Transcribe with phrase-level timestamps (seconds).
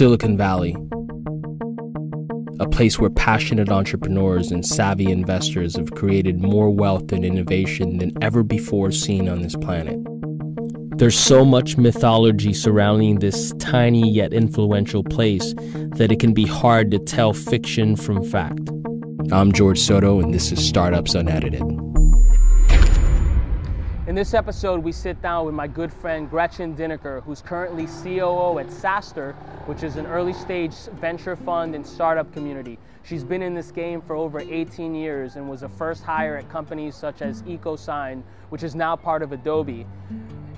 [0.00, 0.74] Silicon Valley,
[2.58, 8.10] a place where passionate entrepreneurs and savvy investors have created more wealth and innovation than
[8.24, 9.98] ever before seen on this planet.
[10.96, 15.52] There's so much mythology surrounding this tiny yet influential place
[15.96, 18.70] that it can be hard to tell fiction from fact.
[19.30, 21.89] I'm George Soto, and this is Startups Unedited.
[24.10, 28.58] In this episode, we sit down with my good friend Gretchen Dinneker, who's currently COO
[28.58, 29.36] at SaaStr,
[29.68, 32.76] which is an early stage venture fund and startup community.
[33.04, 36.50] She's been in this game for over 18 years and was a first hire at
[36.50, 39.86] companies such as EchoSign, which is now part of Adobe.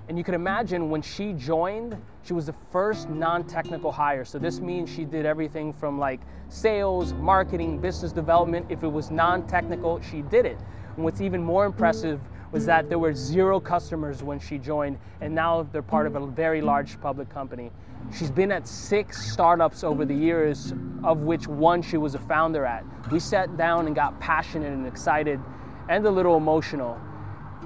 [0.08, 4.24] And you can imagine when she joined, she was the first non technical hire.
[4.24, 8.64] So this means she did everything from like sales, marketing, business development.
[8.70, 10.56] If it was non technical, she did it.
[10.96, 12.18] And what's even more impressive
[12.52, 16.26] was that there were zero customers when she joined, and now they're part of a
[16.26, 17.72] very large public company.
[18.16, 22.66] She's been at six startups over the years, of which one she was a founder
[22.66, 22.84] at.
[23.10, 25.40] We sat down and got passionate and excited
[25.88, 26.94] and a little emotional.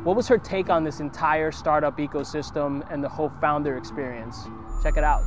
[0.05, 4.39] What was her take on this entire startup ecosystem and the whole founder experience?
[4.85, 5.25] Check it out.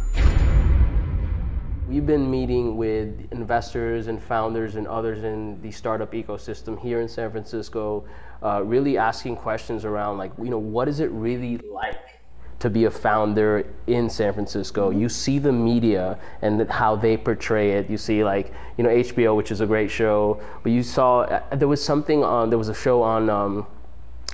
[1.90, 7.08] We've been meeting with investors and founders and others in the startup ecosystem here in
[7.09, 8.06] San Francisco,
[8.44, 12.22] uh, really asking questions around like, you know, what is it really like
[12.60, 14.92] to be a founder in San Francisco?
[14.92, 17.90] You see the media and how they portray it.
[17.90, 21.56] You see like, you know, HBO, which is a great show, but you saw uh,
[21.56, 22.52] there was something on.
[22.52, 23.32] There was a show on.
[23.32, 23.66] Um,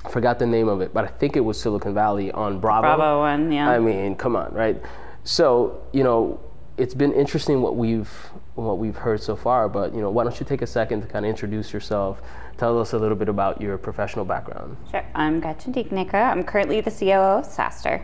[0.04, 2.82] I forgot the name of it, but I think it was Silicon Valley on Bravo.
[2.82, 3.70] Bravo one, yeah.
[3.70, 4.78] I mean, come on, right?
[5.24, 6.38] So, you know,
[6.78, 8.10] it's been interesting what we've
[8.54, 9.68] what we've heard so far.
[9.68, 12.20] But you know, why don't you take a second to kind of introduce yourself?
[12.58, 14.76] Tell us a little bit about your professional background.
[14.90, 15.04] Sure.
[15.14, 16.14] I'm Gretchen Dinneker.
[16.14, 18.02] I'm currently the COO of SaaStr,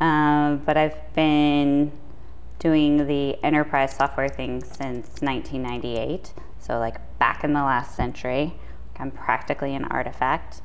[0.00, 1.92] um, but I've been
[2.58, 6.32] doing the enterprise software thing since 1998.
[6.58, 8.54] So like back in the last century.
[8.98, 10.60] I'm practically an artifact.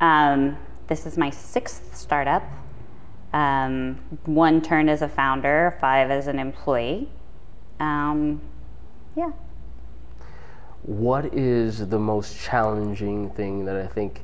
[0.00, 0.58] Um,
[0.88, 2.42] this is my sixth startup.
[3.32, 7.08] Um, one turn as a founder, five as an employee.
[7.78, 8.40] Um,
[9.16, 9.32] yeah.
[10.82, 14.22] What is the most challenging thing that I think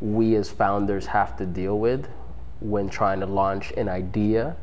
[0.00, 2.08] we as founders have to deal with
[2.60, 4.56] when trying to launch an idea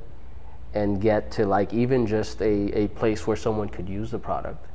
[0.74, 4.66] and get to like even just a, a place where someone could use the product?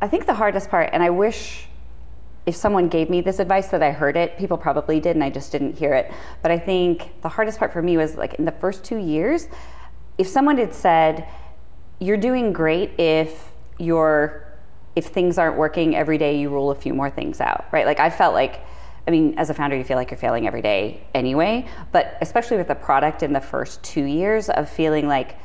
[0.00, 1.68] I think the hardest part, and I wish
[2.48, 5.28] if someone gave me this advice that I heard it, people probably did and I
[5.28, 6.10] just didn't hear it.
[6.40, 9.48] But I think the hardest part for me was like in the first two years,
[10.16, 11.28] if someone had said,
[11.98, 14.46] You're doing great if you're
[14.96, 17.84] if things aren't working every day, you rule a few more things out, right?
[17.84, 18.62] Like I felt like
[19.06, 22.56] I mean, as a founder, you feel like you're failing every day anyway, but especially
[22.56, 25.36] with the product in the first two years of feeling like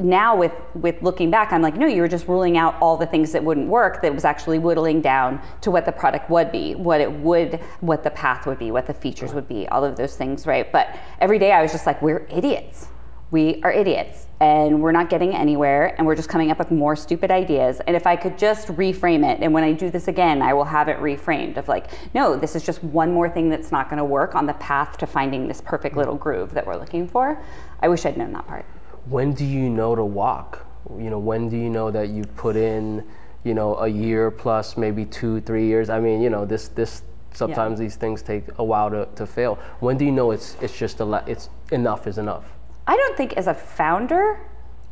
[0.00, 3.06] now with with looking back i'm like no you were just ruling out all the
[3.06, 6.74] things that wouldn't work that was actually whittling down to what the product would be
[6.74, 9.96] what it would what the path would be what the features would be all of
[9.96, 10.70] those things right?
[10.72, 12.88] But every day i was just like we're idiots.
[13.32, 16.96] We are idiots and we're not getting anywhere and we're just coming up with more
[16.96, 17.80] stupid ideas.
[17.86, 20.64] And if i could just reframe it and when i do this again i will
[20.64, 23.98] have it reframed of like no this is just one more thing that's not going
[23.98, 26.00] to work on the path to finding this perfect mm-hmm.
[26.00, 27.40] little groove that we're looking for.
[27.80, 28.66] I wish i'd known that part
[29.10, 30.66] when do you know to walk?
[30.96, 33.04] You know, when do you know that you put in,
[33.44, 35.90] you know, a year plus maybe two, three years?
[35.90, 37.02] I mean, you know, this this
[37.34, 37.84] sometimes yeah.
[37.84, 39.58] these things take a while to, to fail.
[39.80, 42.44] When do you know it's it's just a it's enough is enough?
[42.86, 44.40] I don't think as a founder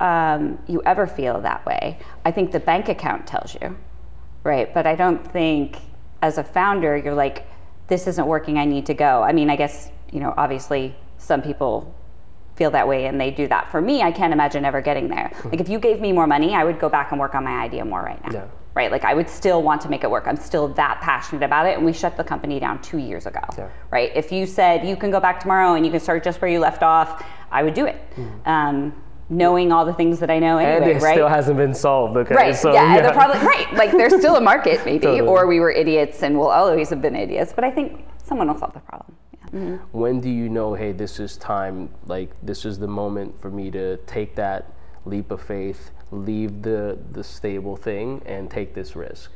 [0.01, 1.99] um, you ever feel that way.
[2.25, 3.77] I think the bank account tells you,
[4.45, 4.73] right?
[4.75, 5.79] But I don't think
[6.23, 7.47] as a founder you're like,
[7.87, 8.59] this isn't working.
[8.59, 9.23] I need to go.
[9.23, 11.95] I mean, I guess you know, obviously some people
[12.59, 13.71] feel that way and they do that.
[13.71, 15.31] For me, I can't imagine ever getting there.
[15.37, 15.51] Hmm.
[15.51, 17.63] Like if you gave me more money, I would go back and work on my
[17.63, 18.33] idea more right now.
[18.33, 18.49] Yeah.
[18.75, 18.91] Right?
[18.91, 20.25] Like I would still want to make it work.
[20.27, 23.41] I'm still that passionate about it and we shut the company down 2 years ago.
[23.57, 23.71] Yeah.
[23.91, 24.11] Right?
[24.15, 26.59] If you said you can go back tomorrow and you can start just where you
[26.59, 27.97] left off, I would do it.
[28.17, 28.47] Mm.
[28.47, 31.15] Um, knowing all the things that I know anyway, and it right?
[31.15, 32.17] still hasn't been solved.
[32.17, 32.57] Okay, right?
[32.57, 33.13] So, yeah, yeah.
[33.13, 33.73] probably right.
[33.75, 35.29] Like there's still a market, maybe, totally.
[35.29, 37.53] or we were idiots and we'll always have been idiots.
[37.53, 39.15] But I think someone will solve the problem.
[39.53, 39.77] Mm-hmm.
[39.99, 43.71] When do you know, hey, this is time, like this is the moment for me
[43.71, 44.73] to take that
[45.05, 49.33] leap of faith, leave the, the stable thing and take this risk?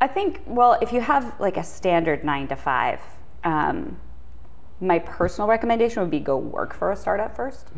[0.00, 3.00] I think, well, if you have like a standard nine to five,
[3.44, 3.98] um,
[4.80, 7.68] my personal recommendation would be go work for a startup first.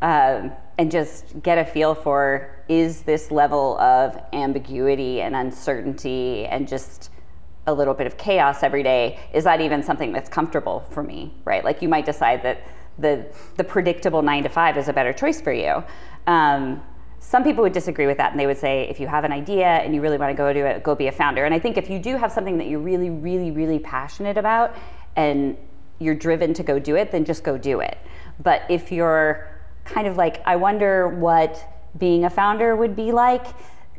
[0.00, 6.68] Um, and just get a feel for is this level of ambiguity and uncertainty and
[6.68, 7.10] just
[7.68, 11.32] a little bit of chaos every day, is that even something that's comfortable for me,
[11.44, 11.62] right?
[11.64, 12.66] Like you might decide that
[12.98, 13.26] the
[13.56, 15.84] the predictable nine to five is a better choice for you.
[16.26, 16.82] Um,
[17.20, 19.66] some people would disagree with that and they would say if you have an idea
[19.66, 21.44] and you really want to go do it, go be a founder.
[21.44, 24.74] And I think if you do have something that you're really, really, really passionate about
[25.16, 25.56] and
[25.98, 27.98] you're driven to go do it, then just go do it.
[28.42, 29.50] But if you're
[29.84, 31.62] kind of like, I wonder what
[31.98, 33.46] being a founder would be like,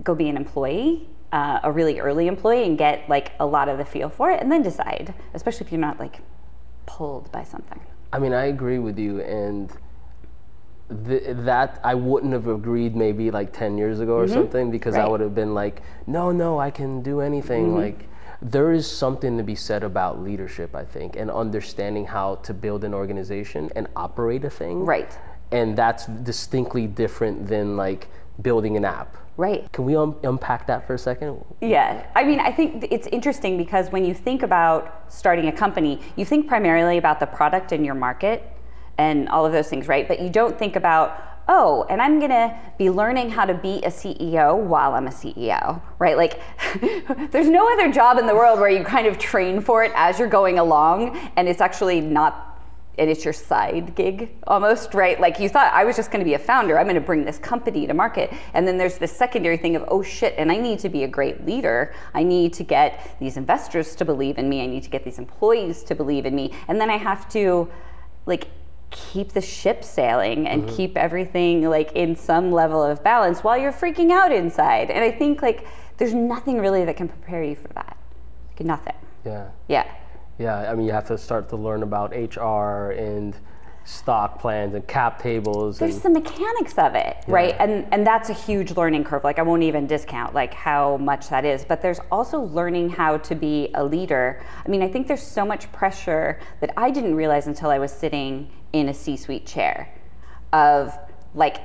[0.04, 3.78] go be an employee, uh, a really early employee, and get like a lot of
[3.78, 6.20] the feel for it, and then decide, especially if you're not like
[6.86, 7.80] pulled by something.
[8.12, 9.72] I mean, I agree with you, and
[11.06, 15.08] th- that I wouldn't have agreed maybe like ten years ago or something because I
[15.08, 17.76] would have been like, no, no, I can do anything.
[17.76, 18.10] Like,
[18.42, 22.84] there is something to be said about leadership, I think, and understanding how to build
[22.84, 24.86] an organization and operate a thing.
[24.86, 25.18] Right.
[25.52, 28.08] And that's distinctly different than like
[28.42, 29.18] building an app.
[29.38, 29.72] Right.
[29.72, 31.44] Can we un- unpack that for a second?
[31.62, 36.02] Yeah, I mean, I think it's interesting because when you think about starting a company,
[36.18, 38.44] you think primarily about the product and your market
[38.98, 40.10] and all of those things, right?
[40.10, 43.90] But you don't think about, oh, and I'm gonna be learning how to be a
[43.90, 46.18] CEO while I'm a CEO, right?
[46.18, 46.42] Like,
[47.32, 50.20] there's no other job in the world where you kind of train for it as
[50.20, 52.49] you're going along and it's actually not
[53.00, 55.20] and it's your side gig almost, right?
[55.20, 56.78] Like you thought I was just going to be a founder.
[56.78, 58.32] I'm going to bring this company to market.
[58.54, 61.08] And then there's this secondary thing of, oh shit, and I need to be a
[61.08, 61.94] great leader.
[62.14, 64.62] I need to get these investors to believe in me.
[64.62, 66.54] I need to get these employees to believe in me.
[66.68, 67.70] And then I have to
[68.26, 68.48] like
[68.92, 70.76] keep the ship sailing and mm-hmm.
[70.76, 74.92] keep everything like in some level of balance while you're freaking out inside.
[74.92, 75.66] And I think like
[75.98, 77.98] there's nothing really that can prepare you for that.
[78.50, 78.96] Like, nothing.
[79.26, 79.50] Yeah.
[79.68, 79.92] Yeah.
[80.40, 83.36] Yeah, I mean, you have to start to learn about HR and
[83.84, 85.80] stock plans and cap tables.
[85.80, 87.56] there's and, the mechanics of it right?
[87.60, 89.24] And and that's a huge learning curve.
[89.24, 91.66] Like i won't even discount like how much that is.
[91.66, 94.44] But there's also learning how to be a leader.
[94.64, 97.92] I mean i think there's so much pressure that i didn't realize until i was
[97.92, 99.92] sitting in a c-suite chair
[100.54, 100.96] of
[101.34, 101.58] like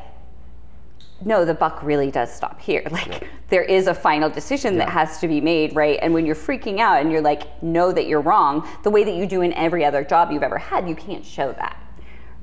[1.25, 2.83] no, the buck really does stop here.
[2.91, 5.99] Like there is a final decision that has to be made, right?
[6.03, 9.15] And when you're freaking out and you're like, know that you're wrong, the way that
[9.15, 11.77] you do in every other job you've ever had, you can't show that,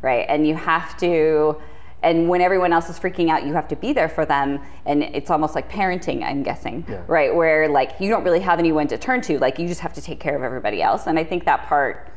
[0.02, 0.26] right?
[0.30, 1.58] And you have to,
[2.04, 4.60] and when everyone else is freaking out, you have to be there for them.
[4.86, 7.02] And it's almost like parenting, I'm guessing, Yeah.
[7.08, 7.34] right?
[7.34, 10.02] Where like you don't really have anyone to turn to, like you just have to
[10.02, 11.08] take care of everybody else.
[11.08, 12.10] And I think that part,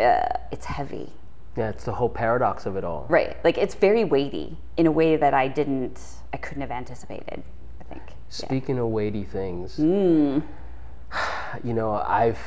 [0.00, 1.12] uh, it's heavy.
[1.58, 3.06] Yeah, it's the whole paradox of it all.
[3.08, 3.42] Right.
[3.44, 6.00] Like it's very weighty in a way that I didn't,
[6.32, 7.42] I couldn't have anticipated,
[7.80, 8.02] I think.
[8.06, 8.14] Yeah.
[8.28, 10.40] Speaking of weighty things, Hmm.
[11.64, 12.38] you know, I've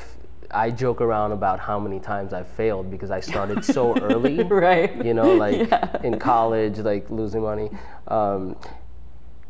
[0.53, 4.43] I joke around about how many times I've failed because I started so early.
[4.43, 5.03] Right.
[5.03, 5.71] You know, like
[6.03, 7.69] in college, like losing money.
[8.07, 8.55] Um,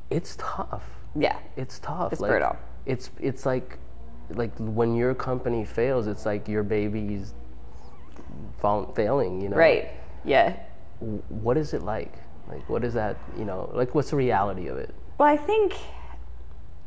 [0.09, 0.83] it's tough.
[1.15, 1.37] Yeah.
[1.57, 2.13] It's tough.
[2.13, 2.55] It's like, brutal.
[2.85, 3.77] It's it's like
[4.29, 7.33] like when your company fails, it's like your baby's
[8.95, 9.41] failing.
[9.41, 9.57] You know.
[9.57, 9.89] Right.
[10.23, 10.55] Yeah.
[10.99, 12.13] What is it like?
[12.47, 13.17] Like, what is that?
[13.37, 14.93] You know, like, what's the reality of it?
[15.17, 15.75] Well, I think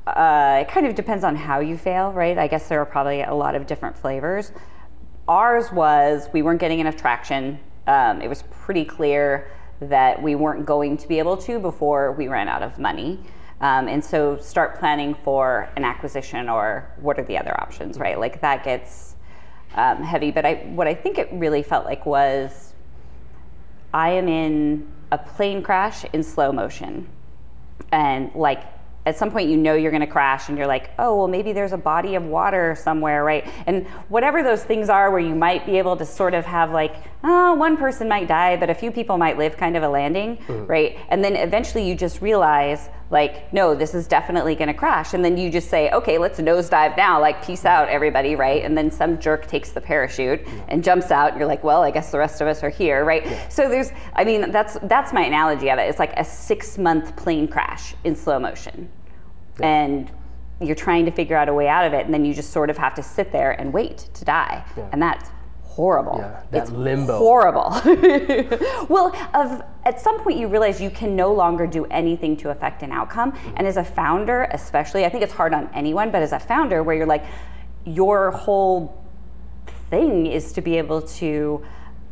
[0.06, 2.37] uh, it kind of depends on how you fail, right?
[2.37, 4.53] I guess there are probably a lot of different flavors.
[5.26, 7.59] Ours was we weren't getting enough traction.
[7.87, 9.50] Um, it was pretty clear
[9.81, 13.21] that we weren't going to be able to before we ran out of money.
[13.61, 18.19] Um, and so start planning for an acquisition or what are the other options, right?
[18.19, 19.13] Like that gets
[19.75, 20.31] um, heavy.
[20.31, 22.75] But I, what I think it really felt like was
[23.93, 27.09] I am in a plane crash in slow motion.
[27.93, 28.64] And like
[29.07, 31.52] at some point you know you're going to crash and you're like, "Oh, well maybe
[31.52, 35.66] there's a body of water somewhere, right?" And whatever those things are where you might
[35.66, 38.90] be able to sort of have like, "Oh, one person might die, but a few
[38.90, 40.99] people might live," kind of a landing, right?
[41.09, 45.25] And then eventually you just realize like, "No, this is definitely going to crash." And
[45.25, 47.20] then you just say, "Okay, let's nosedive now.
[47.20, 48.64] Like, peace out everybody," right?
[48.64, 51.90] And then some jerk takes the parachute and jumps out and you're like, "Well, I
[51.90, 53.26] guess the rest of us are here," right?
[53.52, 55.88] So there's I mean, that's that's my analogy of it.
[55.88, 58.88] It's like a 6-month plane crash in slow motion.
[59.61, 60.11] And
[60.61, 62.70] you're trying to figure out a way out of it and then you just sort
[62.70, 64.64] of have to sit there and wait to die.
[64.92, 65.30] And that's
[65.75, 66.19] horrible.
[66.19, 67.19] Yeah, that it's limbo.
[67.19, 67.71] Horrible.
[68.88, 72.83] well, of at some point you realize you can no longer do anything to affect
[72.83, 73.33] an outcome.
[73.33, 73.54] Mm-hmm.
[73.57, 76.83] And as a founder, especially, I think it's hard on anyone, but as a founder
[76.83, 77.25] where you're like
[77.85, 79.04] your whole
[79.90, 81.64] thing is to be able to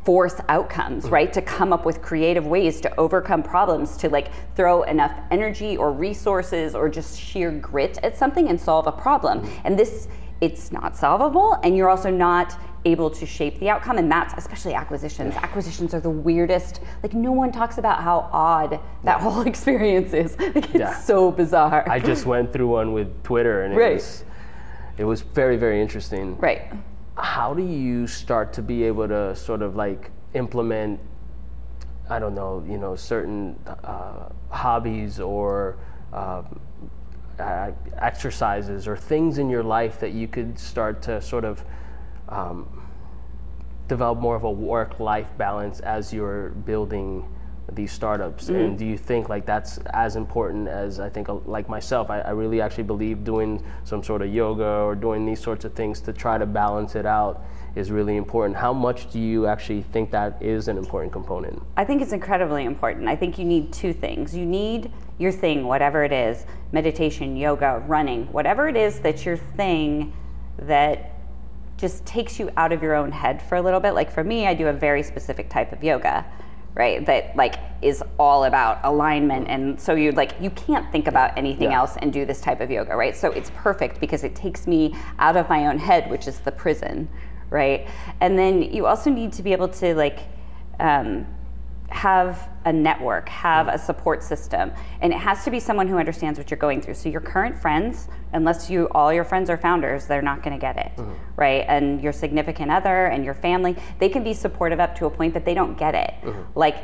[0.04, 1.14] force outcomes, mm-hmm.
[1.14, 1.33] right?
[1.33, 5.92] To come up with creative ways to overcome problems, to like throw enough energy or
[5.92, 9.40] resources or just sheer grit at something and solve a problem.
[9.40, 9.61] Mm-hmm.
[9.66, 10.09] And this,
[10.40, 13.99] it's not solvable, and you're also not able to shape the outcome.
[13.99, 15.35] And that's especially acquisitions.
[15.37, 16.81] Acquisitions are the weirdest.
[17.03, 20.37] Like, no one talks about how odd that whole experience is.
[20.41, 20.95] Like, it's Yeah.
[20.99, 21.89] so bizarre.
[21.89, 23.95] I just went through one with Twitter, and it Right.
[23.95, 24.25] was
[24.99, 26.37] it was very very interesting.
[26.39, 26.62] right.
[27.17, 30.99] How do you start to be able to sort of like implement
[32.11, 35.77] I don't know, you know, certain uh, hobbies or
[36.12, 36.43] uh,
[37.39, 41.65] uh, exercises or things in your life that you could start to sort of
[42.33, 42.83] um,
[43.89, 47.29] develop more of a work-life balance as you're building
[47.73, 48.45] these startups?
[48.45, 48.55] Mm-hmm.
[48.57, 52.31] and do you think like that's as important as i think like myself I, I,
[52.31, 56.12] really actually believe doing some sort of yoga or doing these sorts of things to
[56.12, 58.55] try to balance it out is really important.
[58.55, 61.62] How much do you actually think that is an important component?
[61.77, 63.09] I think it's incredibly important.
[63.09, 64.37] I think you need two things.
[64.37, 69.37] You need your thing whatever it is meditation yoga running whatever it is that's your
[69.37, 70.12] thing
[70.59, 71.12] that
[71.83, 73.93] just takes you out of your own head for a little bit.
[73.93, 76.25] Like for me i do a very specific type of yoga
[76.75, 79.49] right that like is all about alignment.
[79.49, 81.81] And so you like you can't think about anything yeah.
[81.81, 83.17] else and do this type of yoga right?
[83.17, 86.53] So it's perfect because it takes me out of my own head which is the
[86.53, 87.09] prison
[87.51, 87.89] right?
[88.21, 90.21] And then you also need to be able to like
[90.79, 91.27] um,
[91.92, 96.38] have a network, have a support system, and it has to be someone who understands
[96.38, 96.94] what you're going through.
[96.94, 100.61] So your current friends, unless you all your friends are founders, they're not going to
[100.61, 101.12] get it, mm-hmm.
[101.37, 101.64] right?
[101.68, 105.34] And your significant other and your family, they can be supportive up to a point,
[105.34, 106.14] but they don't get it.
[106.22, 106.58] Mm-hmm.
[106.58, 106.76] Like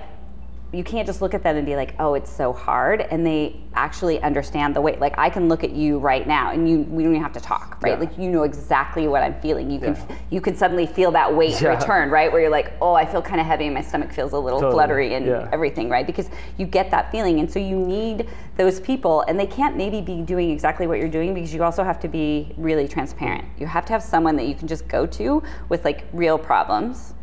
[0.71, 3.57] you can't just look at them and be like, "Oh, it's so hard," and they
[3.73, 5.01] actually understand the weight.
[5.01, 7.41] Like I can look at you right now, and you we don't even have to
[7.41, 7.95] talk, right?
[7.95, 8.01] Yeah.
[8.01, 9.71] Like you know exactly what I'm feeling.
[9.71, 9.97] You can
[10.29, 11.71] you can suddenly feel that weight yeah.
[11.71, 12.31] return, right?
[12.31, 14.61] Where you're like, "Oh, I feel kind of heavy, and my stomach feels a little
[14.61, 14.75] totally.
[14.75, 16.07] fluttery and everything," right?
[16.07, 20.03] Because you get that feeling, and so you need those people, and they can't maybe
[20.03, 23.47] be doing exactly what you're doing because you also have to be really transparent.
[23.59, 27.15] You have to have someone that you can just go to with like real problems,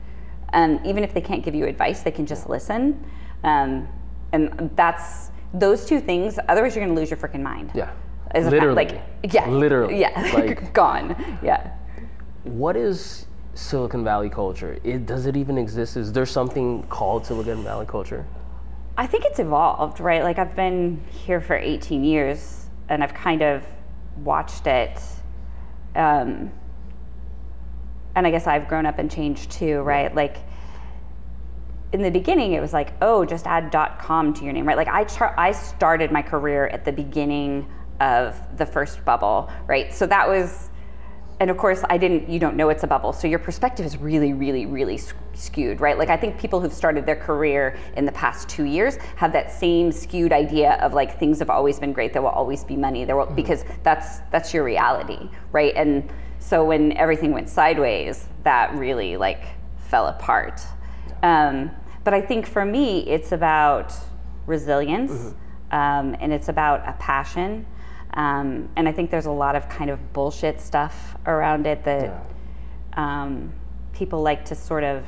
[0.50, 3.06] and even if they can't give you advice, they can just listen
[3.46, 3.88] um,
[4.34, 6.38] and that's those two things.
[6.50, 7.72] Otherwise, you're going to lose your freaking mind.
[7.74, 7.92] Yeah.
[8.32, 8.76] As Literally.
[8.76, 9.02] like
[9.34, 9.48] yeah.
[9.48, 10.00] Literally.
[10.00, 10.34] Yeah.
[10.34, 11.16] Like gone.
[11.42, 11.72] Yeah.
[12.44, 14.78] What is Silicon Valley culture?
[14.84, 15.96] It, does it even exist?
[15.96, 18.26] Is there something called Silicon Valley culture?
[18.98, 20.24] I think it's evolved, right?
[20.24, 23.64] Like I've been here for 18 years, and I've kind of
[24.24, 25.00] watched it.
[25.96, 26.52] Um,
[28.16, 30.14] and I guess I've grown up and changed too, right?
[30.14, 30.38] Like
[31.94, 34.78] in the beginning it was like oh just add com to your name right?
[34.78, 35.06] Like i
[35.38, 37.68] i started my career at the beginning
[38.02, 39.94] of the first bubble right?
[39.94, 40.70] So that was
[41.42, 43.98] and of course i didn't you don't know it's a bubble so your perspective is
[43.98, 44.98] really really really
[45.34, 45.98] skewed right?
[45.98, 49.52] Like i think people who've started their career in the past two years have that
[49.52, 53.06] same skewed idea of like things have always been great there will always be money
[53.06, 53.36] there will mm-hmm.
[53.36, 55.74] because that's that's your reality right?
[55.76, 59.44] And so when everything went sideways that really like
[59.78, 60.62] fell apart
[61.24, 61.72] um,
[62.04, 63.94] but I think for me, it's about
[64.46, 65.76] resilience mm-hmm.
[65.76, 67.66] um, and it's about a passion.
[68.14, 72.04] Um, and I think there's a lot of kind of bullshit stuff around it that
[72.04, 73.24] yeah.
[73.24, 73.52] um,
[73.94, 75.06] people like to sort of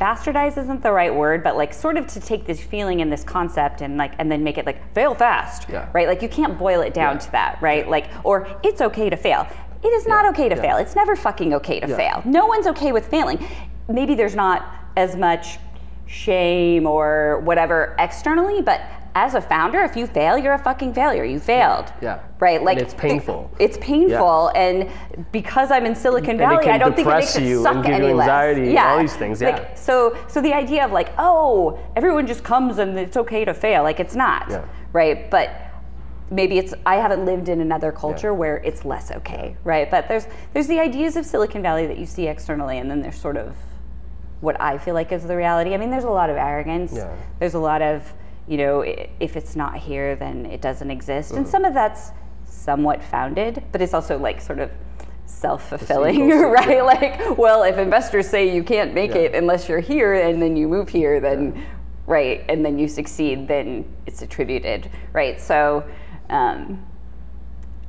[0.00, 3.22] bastardize isn't the right word, but like sort of to take this feeling and this
[3.22, 5.90] concept and like and then make it like fail fast, yeah.
[5.92, 6.08] right?
[6.08, 7.20] Like you can't boil it down yeah.
[7.20, 7.86] to that, right?
[7.86, 9.46] Like or it's okay to fail.
[9.82, 10.76] It is not okay to fail.
[10.76, 12.22] It's never fucking okay to fail.
[12.26, 13.46] No one's okay with failing.
[13.88, 15.58] Maybe there's not as much
[16.06, 18.82] shame or whatever externally, but
[19.14, 21.24] as a founder, if you fail, you're a fucking failure.
[21.24, 21.92] You failed.
[22.00, 22.20] Yeah.
[22.38, 22.62] Right.
[22.62, 23.50] Like and it's painful.
[23.58, 24.60] It's painful, yeah.
[24.60, 24.90] and
[25.32, 28.74] because I'm in Silicon Valley, I don't think it makes it suck any anxiety, less.
[28.74, 28.92] Yeah.
[28.92, 29.40] All these things.
[29.40, 29.50] Yeah.
[29.50, 33.52] Like, so, so the idea of like, oh, everyone just comes and it's okay to
[33.52, 33.82] fail.
[33.82, 34.48] Like it's not.
[34.48, 34.64] Yeah.
[34.92, 35.30] Right.
[35.30, 35.50] But
[36.30, 38.38] maybe it's I haven't lived in another culture yeah.
[38.38, 39.90] where it's less okay, right?
[39.90, 43.20] But there's there's the ideas of Silicon Valley that you see externally, and then there's
[43.20, 43.56] sort of
[44.40, 45.74] what I feel like is the reality.
[45.74, 46.92] I mean, there's a lot of arrogance.
[46.94, 47.14] Yeah.
[47.38, 48.12] There's a lot of,
[48.48, 51.30] you know, if it's not here, then it doesn't exist.
[51.30, 51.38] Mm-hmm.
[51.38, 52.10] And some of that's
[52.46, 54.70] somewhat founded, but it's also like sort of
[55.26, 56.82] self-fulfilling right yeah.
[56.82, 59.18] like well if investors say you can't make yeah.
[59.20, 61.62] it unless you're here and then you move here then yeah.
[62.06, 65.84] right and then you succeed then it's attributed right so
[66.30, 66.84] um,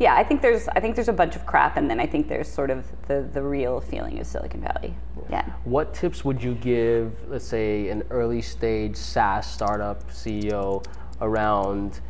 [0.02, 2.28] yeah, I think there's I think there's a bunch of crap, and then I think
[2.28, 4.96] there's sort of the the real feeling of Silicon Valley.
[5.30, 5.46] Yeah.
[5.64, 10.84] What tips would you give, let's say, an early stage SaaS startup CEO
[11.22, 12.02] around?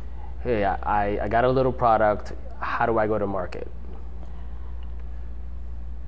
[0.42, 2.32] Hey, I, I got a little product.
[2.60, 3.68] How do I go to market?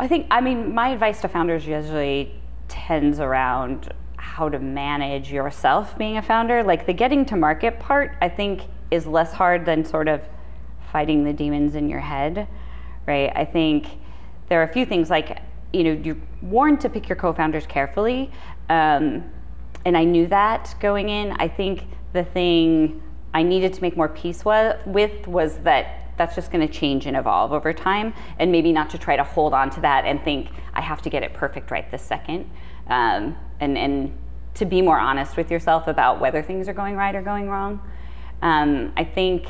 [0.01, 2.33] I think I mean my advice to founders usually
[2.67, 6.63] tends around how to manage yourself being a founder.
[6.63, 10.23] Like the getting to market part, I think is less hard than sort of
[10.95, 12.47] fighting the demons in your head,
[13.05, 13.33] right?
[13.35, 13.89] I think
[14.49, 15.41] there are a few things like,
[15.73, 18.31] you know, you're warned to pick your co founders carefully.
[18.69, 19.25] Um,
[19.85, 21.33] and I knew that going in.
[21.33, 21.83] I think
[22.13, 23.03] the thing
[23.35, 27.17] I needed to make more peace with was that that's just going to change and
[27.17, 30.51] evolve over time, and maybe not to try to hold on to that and think
[30.75, 32.49] I have to get it perfect right this second.
[32.87, 34.17] Um, and and
[34.55, 37.83] to be more honest with yourself about whether things are going right or going wrong.
[38.43, 39.49] Um, I think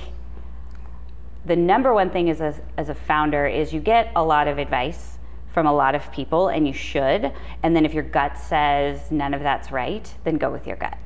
[1.44, 4.58] the number one thing as a, as a founder is you get a lot of
[4.58, 5.18] advice
[5.52, 7.32] from a lot of people, and you should.
[7.62, 10.98] And then if your gut says none of that's right, then go with your gut.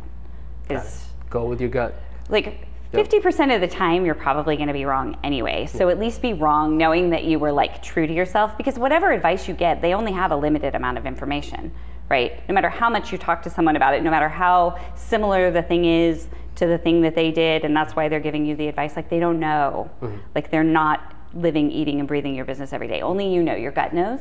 [0.71, 1.95] Is Go with your gut.
[2.30, 6.23] like 50% of the time you're probably going to be wrong anyway so at least
[6.23, 9.83] be wrong knowing that you were like true to yourself because whatever advice you get
[9.83, 11.71] they only have a limited amount of information
[12.09, 15.50] right no matter how much you talk to someone about it no matter how similar
[15.50, 16.28] the thing is
[16.59, 18.97] to the thing that they did and that's why they're giving you the advice.
[18.97, 19.91] Like they don't know.
[20.35, 23.00] Like they're not living eating and breathing your business every day.
[23.00, 23.55] Only you know.
[23.55, 24.21] Your gut knows.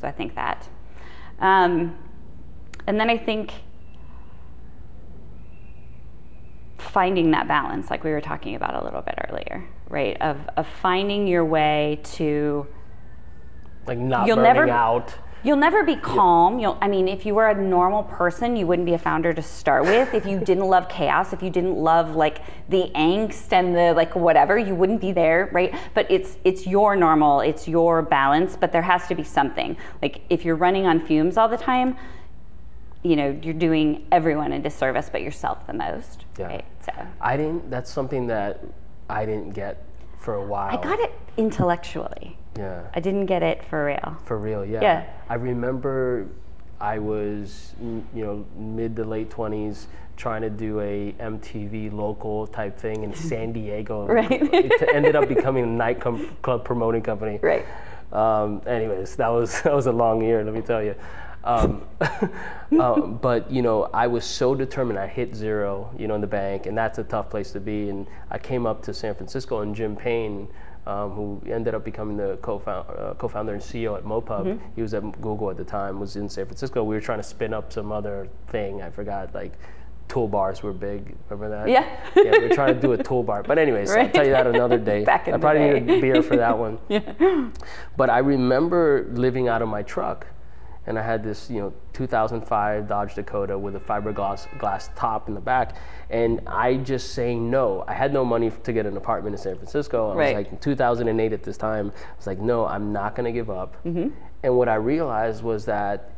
[0.00, 0.68] So i think that.
[1.40, 1.96] Um,
[2.86, 3.52] and then i think
[6.78, 10.20] finding that balance like we were talking about a little bit earlier right?
[10.20, 12.66] Of, of finding your way to
[13.86, 15.14] Like not You'll burning never- out.
[15.44, 18.86] You'll never be calm you'll i mean if you were a normal person you wouldn't
[18.86, 22.16] be a founder to start with if you didn't love chaos if you didn't love
[22.16, 26.66] like the angst and the like whatever you wouldn't be there right but it's it's
[26.66, 30.86] your normal it's your balance but there has to be something like if you're running
[30.86, 31.96] on fumes all the time
[33.02, 36.46] you know you're doing everyone a disservice but yourself the most Yeah.
[36.46, 37.70] right so I didn't.
[37.70, 38.64] That's something that
[39.10, 39.84] I didn't get
[40.18, 40.76] for a while.
[40.76, 42.36] I got it intellectually.
[42.58, 42.82] Yeah.
[42.94, 44.16] I didn't get it for real.
[44.24, 44.80] For real, yeah.
[44.82, 45.06] Yeah.
[45.28, 46.26] I remember
[46.80, 49.86] I was, you know, mid to late twenties,
[50.16, 54.06] trying to do a MTV local type thing in San Diego.
[54.06, 54.30] Right.
[54.30, 57.38] It ended up becoming a nightclub promoting company.
[57.42, 57.64] Right.
[58.12, 60.94] Um, anyways, that was that was a long year, let me tell you.
[61.44, 61.86] Um,
[62.80, 64.98] um, but you know, I was so determined.
[64.98, 67.88] I hit zero, you know, in the bank, and that's a tough place to be.
[67.88, 70.48] And I came up to San Francisco, and Jim Payne,
[70.88, 75.02] um, who ended up becoming the uh, co-founder and CEO at MoPub, he was at
[75.20, 76.82] Google at the time, was in San Francisco.
[76.82, 78.80] We were trying to spin up some other thing.
[78.80, 79.52] I forgot, like
[80.08, 81.14] toolbars were big.
[81.28, 81.68] Remember that?
[81.68, 81.84] Yeah.
[82.16, 83.46] yeah, we were trying to do a toolbar.
[83.46, 85.04] But anyways, I'll tell you that another day.
[85.14, 85.80] Back in I probably day.
[85.80, 86.78] need a beer for that one.
[86.88, 87.50] yeah.
[87.98, 90.26] But I remember living out of my truck,
[90.88, 95.34] and I had this, you know, 2005 Dodge Dakota with a fiberglass glass top in
[95.34, 95.76] the back,
[96.08, 97.84] and I just saying no.
[97.86, 100.10] I had no money to get an apartment in San Francisco.
[100.10, 100.36] I Right.
[100.38, 101.92] was like 2008 at this time.
[101.94, 103.76] I was like, no, I'm not gonna give up.
[103.84, 104.08] Mm-hmm.
[104.42, 106.12] And what I realized was that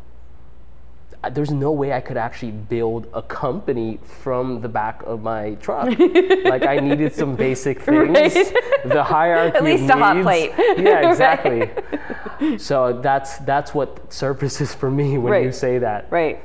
[1.29, 5.87] there's no way I could actually build a company from the back of my truck.
[6.45, 8.53] like I needed some basic things, Right.
[8.87, 9.57] the hierarchy.
[9.59, 10.53] At least of a hot plate.
[10.57, 11.11] Yeah, Right.
[11.11, 12.59] exactly.
[12.59, 16.07] So that's that's what surface is for me when you say that.
[16.11, 16.41] Right.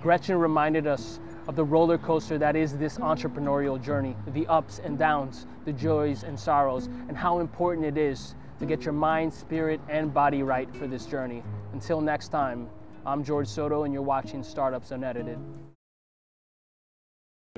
[0.00, 4.96] Gretchen reminded us of the roller coaster that is this entrepreneurial journey, the ups and
[4.98, 9.80] downs, the joys and sorrows, and how important it is to get your mind, spirit,
[9.88, 11.42] and body right for this journey.
[11.72, 12.68] Until next time,
[13.06, 15.38] I'm George Soto, and you're watching Startups Unedited.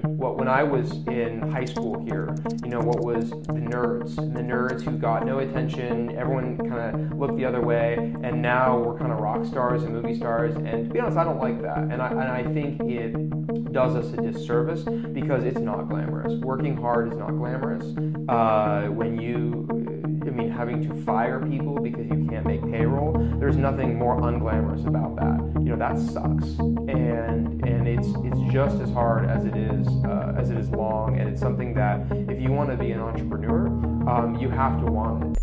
[0.03, 4.41] What when I was in high school here, you know, what was the nerds, the
[4.41, 8.99] nerds who got no attention, everyone kind of looked the other way, and now we're
[8.99, 10.55] kind of rock stars and movie stars.
[10.57, 13.95] And to be honest, I don't like that, and I and I think it does
[13.95, 16.33] us a disservice because it's not glamorous.
[16.41, 17.85] Working hard is not glamorous.
[18.29, 19.80] Uh, when you
[20.23, 23.13] I mean, having to fire people because you can't make payroll.
[23.39, 25.41] There's nothing more unglamorous about that.
[25.63, 30.35] You know, that sucks, and and it's it's just as hard as it is uh,
[30.37, 33.69] as it is long, and it's something that if you want to be an entrepreneur,
[34.09, 35.43] um, you have to want it.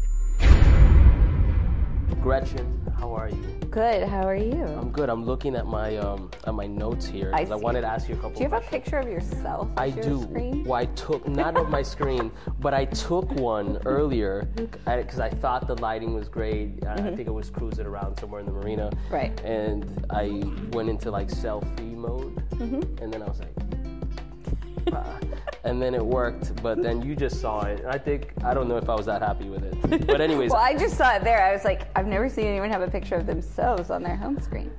[2.21, 3.43] Gretchen, how are you?
[3.69, 4.07] Good.
[4.07, 4.63] How are you?
[4.63, 5.10] I'm good.
[5.10, 7.31] I'm looking at my um at my notes here.
[7.33, 7.63] I 'cause I, see.
[7.63, 8.31] wanted to ask you a couple.
[8.38, 9.67] Do you have a picture of yourself?
[9.77, 10.21] I your do.
[10.23, 10.63] Screen?
[10.63, 15.67] Well, I took not of my screen, but I took one earlier because I, thought
[15.67, 16.86] the lighting was great.
[16.88, 18.89] I, I think I was cruising around somewhere in the marina.
[18.91, 19.13] Mm-hmm.
[19.13, 19.39] Right.
[19.41, 20.43] And I
[20.75, 23.03] went into like selfie mode, Mm-hmm.
[23.03, 23.53] and then I was like.
[25.67, 28.77] And then it worked, but then you just saw it, I think I don't know
[28.77, 30.08] if I was that happy with it.
[30.08, 31.43] But anyways, Well, I just saw it there.
[31.43, 34.39] I was like, I've never seen anyone have a picture of themselves on their home
[34.39, 34.71] screen.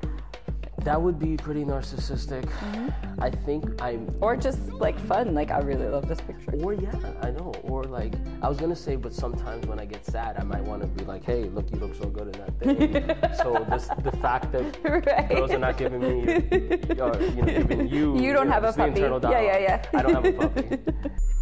[0.89, 2.45] That would be pretty narcissistic.
[2.47, 3.23] Mm-hmm.
[3.23, 6.53] I think I'm Or just like fun, like I really love this picture.
[6.65, 7.53] Or yeah, I know.
[7.65, 10.81] Or like I was gonna say, but sometimes when I get sad, I might want
[10.81, 12.79] to be like, "Hey, look, you look so good in that thing."
[13.43, 15.29] so this, the fact that Right.
[15.29, 16.17] girls are not giving me,
[17.05, 19.01] or, you know, giving you, You don't know, have a puppy.
[19.01, 19.85] Yeah, yeah, yeah.
[19.93, 20.79] I don't have a puppy.